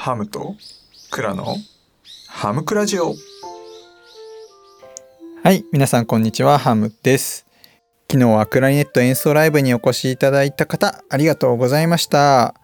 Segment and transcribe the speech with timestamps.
[0.00, 0.56] ハムと
[1.10, 1.56] クラの
[2.26, 3.14] ハムクラジオ
[5.44, 7.46] はい、皆さんこんにちは、ハムです。
[8.10, 12.54] 昨日はクラリネット演奏ライブにお越しいただいた方、ありがとうございました。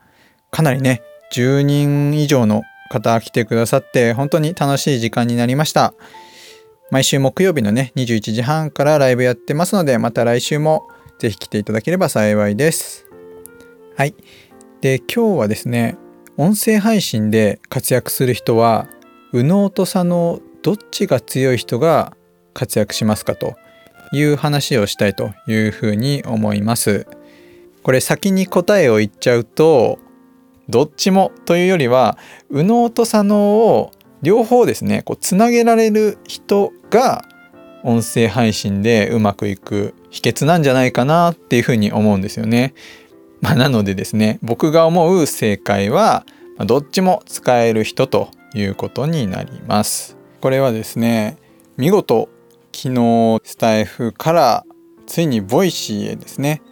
[0.50, 1.02] かなりね、
[1.34, 5.92] 10人以上の方来てくださって、本当に楽しい時間になりました。
[6.90, 13.04] 毎週木曜日のね、21時半からライブやってますので、また来週もぜひ来ていただければ幸いです。
[13.94, 14.14] はい。
[14.80, 15.98] で、今日はですね、
[16.38, 18.88] 音声配信で活躍する人は、
[19.32, 22.14] 右脳と左脳どっちが強い人が
[22.52, 23.54] 活躍しますかと
[24.12, 27.06] いう話をしたいというふうに思います。
[27.82, 29.98] これ先に答えを言っちゃうと
[30.68, 32.18] どっちもというよりは
[32.50, 33.92] 右脳と左脳を
[34.22, 37.24] 両方ですねこうつなげられる人が
[37.84, 42.74] 音声配信でうまくいく秘訣なんじゃないかなっていうふうに思うんですよね。
[43.40, 46.24] まあ、なのでですね僕が思う正解は
[46.56, 50.16] まどっちも使える人ということになります。
[50.40, 51.36] これはですね
[51.76, 52.28] 見事
[52.72, 54.64] 昨日スタエフから
[55.06, 56.62] ついに Voicy へですね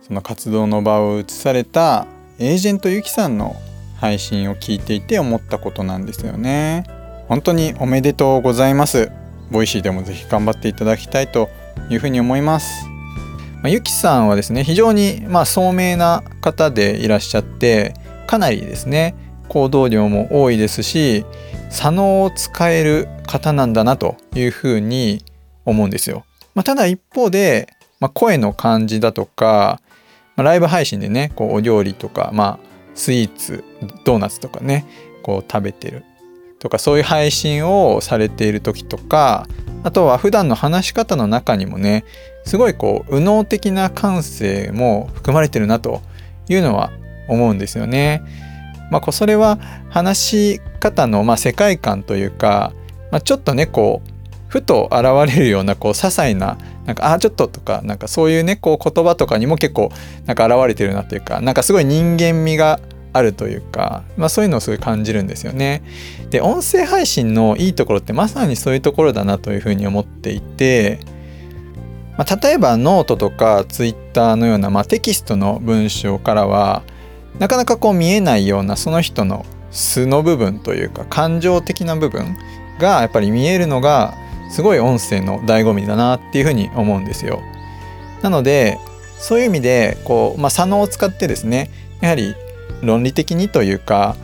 [0.00, 2.06] その活動の場を移された
[2.38, 3.56] エージェントゆきさんの
[3.96, 6.84] 配信を聞いていて思ったことなんですよね。
[7.28, 9.12] 本当におめでとうございます。
[9.50, 11.48] Voicy でもぜひ頑張っていただきたいと
[11.90, 12.89] いうふうに思います。
[13.62, 17.94] まあゆきさんはですね非常にまあ聡明な方でいらっしゃって
[18.26, 19.14] かなりですね
[19.48, 21.24] 行動量も多いですし
[21.70, 25.24] 左脳を使える方なんだなというふうに
[25.64, 26.24] 思うんですよ。
[26.54, 27.68] まあ、ただ一方で、
[28.00, 29.80] まあ、声の感じだとか、
[30.36, 33.64] まあ、ライブ配信でねこうお料理とか、まあ、スイーツ
[34.04, 34.86] ドーナツとかね
[35.22, 36.04] こう食べてる
[36.58, 39.46] とかそういう配信をされている時とか
[39.82, 42.04] あとは普段の話し方の中にもね
[42.44, 46.02] すごいこう右脳的な感性も含まれてるなと
[46.48, 46.90] いうのは
[47.28, 48.22] 思うんですよね。
[48.90, 52.72] まあ、それは話し方のま世界観というか、
[53.12, 54.10] まあ、ちょっとねこう
[54.48, 59.92] ふと現れるようなこう些細ななんかあちょっととかなんかそういうねこう言葉とかにも結構
[60.26, 62.80] なんか現れてるなというかなんかすごい人間味が
[63.12, 65.82] あるというか、まあ、そういうのをすごい感じるんですよね。
[66.30, 71.00] で音声配信のいいところってまさにそういうところだなというふうに思っていて、
[72.16, 76.82] まあ、例えばノートとかツイッターのような、まあ、テキストの文章からは
[77.38, 82.36] なかなかこう見えないようなその人の素の部分というか感情的な部分
[82.78, 84.14] がやっぱり見えるのが
[84.50, 87.40] すごい音声の醍醐味だなっていうふうに思うんですよ。
[88.22, 88.78] なので
[89.18, 91.70] そういう意味でこう、まあ、左脳を使ってですね
[92.00, 92.34] やはり
[92.82, 94.16] 論理的にというか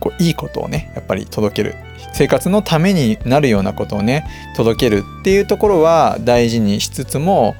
[0.00, 1.74] こういいことをねやっぱり届ける。
[2.12, 4.26] 生活のためになるようなことをね
[4.56, 7.54] 届けるっていうところは大事にしつつも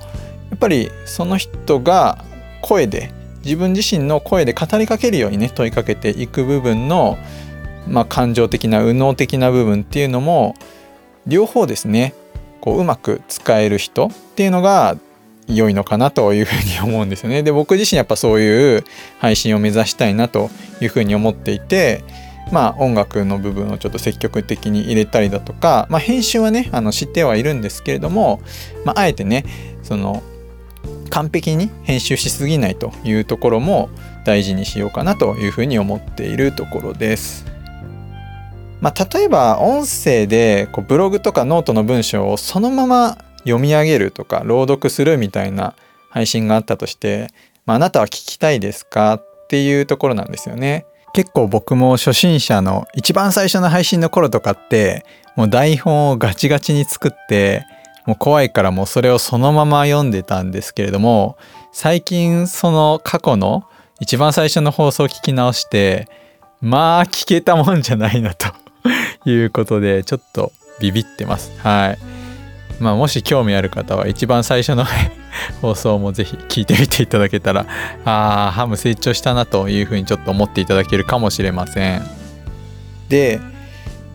[0.51, 2.25] やっぱりその人が
[2.63, 3.13] 声で
[3.45, 7.19] 自分自身の声で語りかけるようにね問いかけていく部分の、
[7.87, 10.55] まあ、感情的な右脳的な部分っていうのも
[11.27, 12.15] 両方ですね
[12.61, 14.97] こううまく使える人っていうのが
[15.49, 17.43] 良いのかなというふうに思うんですよね。
[17.43, 18.85] で僕自身やっぱそういう
[19.19, 20.51] 配信を目指したいなと
[20.81, 22.05] いうふうに思っていて
[22.53, 28.41] まあ音楽の部分をちょっと積極的に入れたりだとか、まあ、編集はねあの知ってはいるんですけれども、
[28.85, 29.45] まあ、あえてね
[29.83, 30.23] その
[31.11, 33.89] 完璧に編集しすぎないというところも
[34.25, 37.47] 大事にしようかなというふうに思っているところです。
[38.81, 45.75] まあ、例えば音声でこうブログとかノートの文章をそのまま読み上げるとか朗読するみたいな
[46.11, 47.29] 配信があったとして、
[47.67, 49.15] まあ、なたは聞きたいですか？
[49.15, 50.87] っていうところなんですよね。
[51.15, 55.05] 結構僕も初心者の一番最初の配信の頃とかって
[55.37, 57.65] もう台本をガチガチに作って
[58.07, 61.37] もう怖いからもうそれをそのまま読んでたんですけれども
[61.73, 63.65] 最近その過去の
[64.01, 66.09] 一番最初の放送を聞き直して
[66.61, 68.49] まあ聞けたもんじゃないなと
[69.25, 71.59] いうことでちょっとビビってます。
[71.59, 72.18] はい。
[72.81, 74.84] まあもし興味ある方は一番最初の
[75.61, 77.66] 放送もぜひ聞いてみていただけたら
[78.05, 82.03] ああハム成長したなというふうにちょっと思っていただけるかもしれません。
[83.08, 83.41] で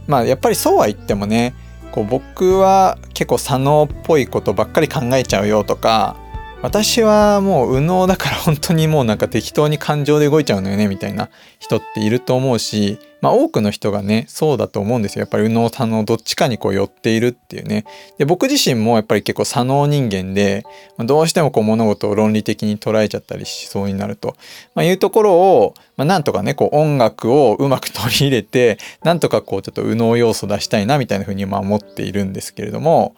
[0.07, 1.53] まあやっぱりそうは言ってもね
[1.91, 6.15] こう僕は結構左脳っぽいことばっかり考えちゃうよとか
[6.61, 11.29] 私はもう右脳だから本当にもうなんか適当に感情で動いちゃうのよねみたいな
[11.59, 15.21] 人っていると思うしまあ多くの人がねそうだと思うんですよ。
[15.21, 17.85] やっぱり右脳左脳どっちかにこう寄っているっていうね。
[18.17, 20.65] で僕自身もやっぱり結構左脳人間で
[20.97, 24.35] まどうしてもこう物事を論理的に捉えちゃったりしそうになると、
[24.75, 33.15] まあ、いうところを、まあ、なんとかねこう音楽をうまく取り入れてなんとかこうちょっと右脳要素出したいなみたいなふうにま思っているんですけれども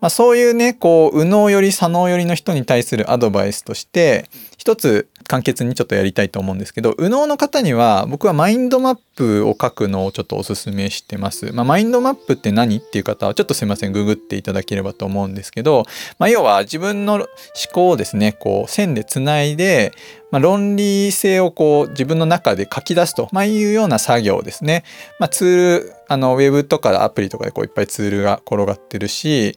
[0.00, 11.52] まあ、そういうねこう右脳より左脳寄りの人に対するアドバイスとして一つ簡潔にちょっとやりたいと思うんですけど右脳の方には僕はマインドマップを書くのをちょっとおすすめしてます。
[11.52, 15.84] まあ、マインドマップって何っていう方はちょっとすいませんググっていただければと思うんですけど、
[16.18, 17.26] まあ、要は自分の思
[17.72, 19.92] 考をですねこう線でつないで、
[20.30, 24.84] まあ、論理性をこう自分の中で書き出すと、まあ、いうような作業ですね。
[25.18, 29.56] まあ、ツールあのウェブとかアプリとかでこういっぱいツールが転がってるし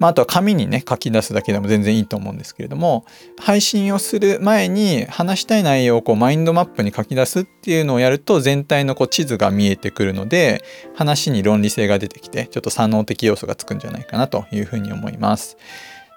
[0.00, 3.04] まあ、あとは紙にね書き出すだけでも全然いいと思うんですけれども
[3.38, 10.64] 配信をする前に話したい内容をこうマインドマップに書き出すっていうのをやると全体のこう地図が見えてくるので
[10.94, 15.58] 話に論理性が出てきてちょっと左脳的要素がつくんじゃないかなというふうに思います。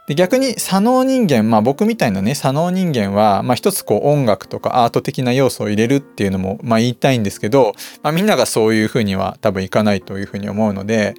[0.07, 11.15] で逆に左脳人間まあ僕みたいなね左脳人間は、まあ、一つこう音楽とかアート的な要素を入れるっていうのもまあ言いたいんですけど、まあ、みんながそういうふうには多分いかないというふうに思うので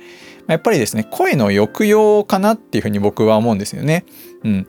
[0.47, 4.05] まやっぱりですね声の抑揚かなっていうふうに僕は思うんですよね。
[4.43, 4.67] うん、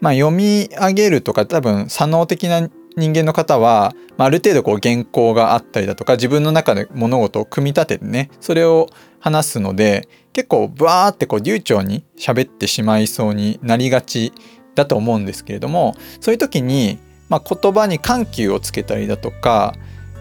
[0.00, 8.88] まあ読み上げるとか多分左脳的な人間の方は、まあ、ある程度こう原稿があったりだとか自分の中で物事を組み立ててねそれを
[9.20, 14.32] 話すので結構ブワーってこう流暢に喋ってしまいそうになりがち
[14.74, 16.98] だと思うんですけれどもそういう時に、
[17.28, 19.74] まあ、言葉に緩急をつけたりだとか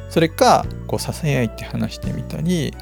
[0.10, 2.74] それかこうささやいて話してみたり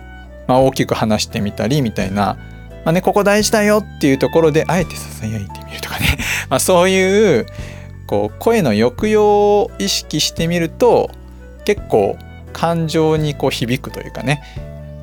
[0.48, 2.38] まあ、大きく話してみたりみたいな、
[2.86, 6.18] まあね、ここ大事だよっていうところであえてささやいてみるとかね。
[6.50, 7.46] まあそういう
[8.08, 11.10] こう声の抑揚を意識してみると
[11.66, 12.18] 結構
[12.52, 14.44] 感情にこう響くというかね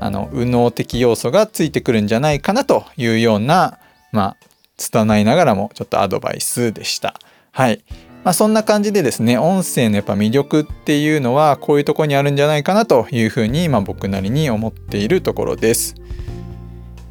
[0.00, 3.79] あの右脳的要素がついてくるんじゃないかなというような
[4.12, 7.14] まあ拙いながらもちょっとアドバイスでした。
[7.52, 7.85] はい。
[8.25, 15.94] まあ、そんな感じでですね音声のやっぱ魅力っていうのはこういうとこにあるんじゃないかなというふうに、まあ、僕なりに思っているところです。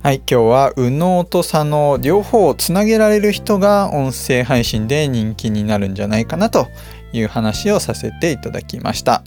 [0.02, 6.68] はい今日は右脳と左脳両方をつなげられる人が音声配信で人気になるんじゃないかなと
[7.12, 9.24] いう話をさせていただきました。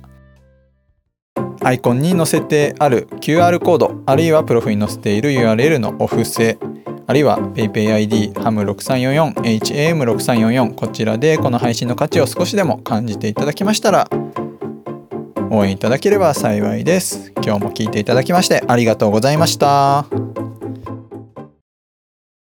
[1.61, 6.59] アイコンに載せてある QR コードあるいはプロフに載せている URL のお布施
[7.07, 14.09] あるいは PayPayID HAM6344 HAM6344 こちらでこの配信の価値を少しでも感じていただきましたら
[15.51, 17.31] 応援いただければ幸いです。
[17.45, 20.22] 今日も聞いていただきましてありがとうございました。